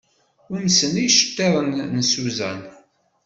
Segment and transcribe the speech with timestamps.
[0.53, 2.61] Umsen yiceṭṭiḍen n Susan.